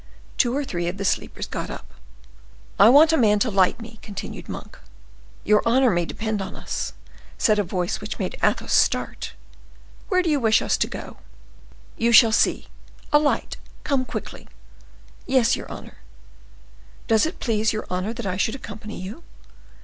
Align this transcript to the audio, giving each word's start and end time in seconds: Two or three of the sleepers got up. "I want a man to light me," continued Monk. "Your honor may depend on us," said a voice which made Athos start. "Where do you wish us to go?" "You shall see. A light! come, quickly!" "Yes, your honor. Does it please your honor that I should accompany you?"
Two 0.35 0.57
or 0.57 0.65
three 0.65 0.87
of 0.87 0.97
the 0.97 1.05
sleepers 1.05 1.45
got 1.45 1.69
up. 1.69 1.93
"I 2.79 2.89
want 2.89 3.13
a 3.13 3.17
man 3.17 3.37
to 3.37 3.51
light 3.51 3.79
me," 3.79 3.99
continued 4.01 4.49
Monk. 4.49 4.79
"Your 5.43 5.61
honor 5.63 5.91
may 5.91 6.05
depend 6.07 6.41
on 6.41 6.55
us," 6.55 6.93
said 7.37 7.59
a 7.59 7.63
voice 7.63 8.01
which 8.01 8.17
made 8.17 8.35
Athos 8.41 8.73
start. 8.73 9.33
"Where 10.09 10.23
do 10.23 10.31
you 10.31 10.39
wish 10.39 10.59
us 10.59 10.75
to 10.77 10.87
go?" 10.87 11.17
"You 11.97 12.11
shall 12.11 12.31
see. 12.31 12.67
A 13.13 13.19
light! 13.19 13.57
come, 13.83 14.03
quickly!" 14.03 14.47
"Yes, 15.27 15.55
your 15.55 15.71
honor. 15.71 15.97
Does 17.07 17.27
it 17.27 17.39
please 17.39 17.71
your 17.71 17.85
honor 17.91 18.11
that 18.11 18.25
I 18.25 18.37
should 18.37 18.55
accompany 18.55 18.99
you?" 18.99 19.21